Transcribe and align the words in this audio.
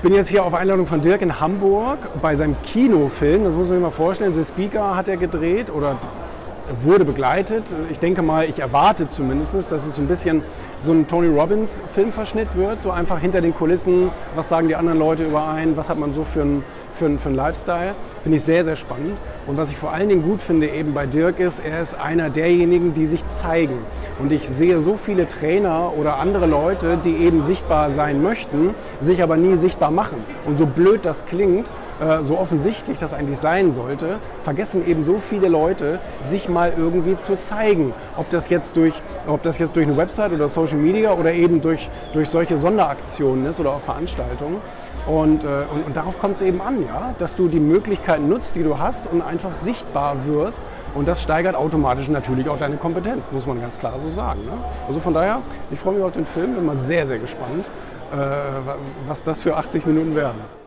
Ich 0.00 0.02
bin 0.02 0.14
jetzt 0.14 0.30
hier 0.30 0.42
auf 0.42 0.54
Einladung 0.54 0.86
von 0.86 1.02
Dirk 1.02 1.20
in 1.20 1.40
Hamburg 1.40 1.98
bei 2.22 2.34
seinem 2.34 2.56
Kinofilm. 2.62 3.44
Das 3.44 3.52
muss 3.52 3.68
man 3.68 3.76
sich 3.76 3.82
mal 3.82 3.90
vorstellen. 3.90 4.32
The 4.32 4.46
Speaker 4.46 4.96
hat 4.96 5.08
er 5.08 5.18
gedreht 5.18 5.68
oder 5.68 5.98
wurde 6.82 7.04
begleitet. 7.04 7.64
Ich 7.90 7.98
denke 7.98 8.22
mal, 8.22 8.48
ich 8.48 8.58
erwarte 8.58 9.08
zumindest, 9.08 9.54
dass 9.70 9.86
es 9.86 9.96
so 9.96 10.02
ein 10.02 10.08
bisschen 10.08 10.42
so 10.80 10.92
ein 10.92 11.06
Tony 11.06 11.28
Robbins 11.28 11.80
Filmverschnitt 11.94 12.54
wird. 12.56 12.82
So 12.82 12.90
einfach 12.90 13.18
hinter 13.18 13.40
den 13.40 13.54
Kulissen, 13.54 14.10
was 14.34 14.48
sagen 14.48 14.68
die 14.68 14.76
anderen 14.76 14.98
Leute 14.98 15.24
überein, 15.24 15.76
was 15.76 15.88
hat 15.88 15.98
man 15.98 16.14
so 16.14 16.24
für 16.24 16.42
einen 16.42 16.64
für, 17.00 17.18
für 17.18 17.28
einen 17.30 17.36
Lifestyle. 17.36 17.94
Finde 18.22 18.36
ich 18.36 18.44
sehr, 18.44 18.62
sehr 18.62 18.76
spannend. 18.76 19.16
Und 19.46 19.56
was 19.56 19.70
ich 19.70 19.76
vor 19.76 19.92
allen 19.92 20.08
Dingen 20.08 20.22
gut 20.22 20.42
finde 20.42 20.68
eben 20.68 20.92
bei 20.92 21.06
Dirk 21.06 21.40
ist, 21.40 21.58
er 21.58 21.80
ist 21.80 21.94
einer 21.94 22.28
derjenigen, 22.28 22.92
die 22.94 23.06
sich 23.06 23.26
zeigen. 23.26 23.78
Und 24.18 24.30
ich 24.30 24.46
sehe 24.48 24.80
so 24.80 24.96
viele 24.96 25.26
Trainer 25.26 25.92
oder 25.98 26.18
andere 26.18 26.46
Leute, 26.46 26.98
die 27.02 27.16
eben 27.16 27.42
sichtbar 27.42 27.90
sein 27.90 28.22
möchten, 28.22 28.74
sich 29.00 29.22
aber 29.22 29.36
nie 29.36 29.56
sichtbar 29.56 29.90
machen. 29.90 30.22
Und 30.44 30.58
so 30.58 30.66
blöd 30.66 31.00
das 31.02 31.24
klingt, 31.24 31.66
äh, 32.00 32.24
so 32.24 32.38
offensichtlich 32.38 32.98
das 32.98 33.12
eigentlich 33.12 33.38
sein 33.38 33.72
sollte, 33.72 34.18
vergessen 34.42 34.86
eben 34.86 35.02
so 35.02 35.18
viele 35.18 35.48
Leute, 35.48 36.00
sich 36.24 36.48
mal 36.48 36.72
irgendwie 36.76 37.18
zu 37.18 37.38
zeigen. 37.38 37.92
Ob 38.16 38.30
das 38.30 38.48
jetzt 38.48 38.76
durch, 38.76 38.94
ob 39.26 39.42
das 39.42 39.58
jetzt 39.58 39.76
durch 39.76 39.86
eine 39.86 39.96
Website 39.96 40.32
oder 40.32 40.48
Social 40.48 40.78
Media 40.78 41.12
oder 41.12 41.32
eben 41.32 41.60
durch, 41.60 41.90
durch 42.12 42.28
solche 42.28 42.58
Sonderaktionen 42.58 43.46
ist 43.46 43.60
oder 43.60 43.70
auch 43.70 43.80
Veranstaltungen. 43.80 44.56
Und, 45.06 45.44
äh, 45.44 45.46
und, 45.46 45.86
und, 45.86 45.96
darauf 45.96 46.18
kommt 46.18 46.36
es 46.36 46.42
eben 46.42 46.60
an, 46.60 46.84
ja? 46.84 47.14
dass 47.18 47.34
du 47.34 47.48
die 47.48 47.60
Möglichkeiten 47.60 48.28
nutzt, 48.28 48.54
die 48.56 48.62
du 48.62 48.78
hast 48.78 49.06
und 49.10 49.22
einfach 49.22 49.54
sichtbar 49.54 50.16
wirst. 50.26 50.62
Und 50.94 51.08
das 51.08 51.22
steigert 51.22 51.54
automatisch 51.54 52.08
natürlich 52.08 52.48
auch 52.48 52.58
deine 52.58 52.76
Kompetenz, 52.76 53.30
muss 53.30 53.46
man 53.46 53.60
ganz 53.60 53.78
klar 53.78 53.94
so 53.98 54.10
sagen. 54.10 54.40
Ne? 54.42 54.52
Also 54.88 55.00
von 55.00 55.14
daher, 55.14 55.40
ich 55.70 55.78
freue 55.78 55.94
mich 55.94 56.04
auf 56.04 56.12
den 56.12 56.26
Film, 56.26 56.54
bin 56.54 56.66
mal 56.66 56.76
sehr, 56.76 57.06
sehr 57.06 57.18
gespannt, 57.18 57.64
äh, 58.12 58.16
was 59.06 59.22
das 59.22 59.38
für 59.40 59.56
80 59.56 59.86
Minuten 59.86 60.14
werden. 60.14 60.59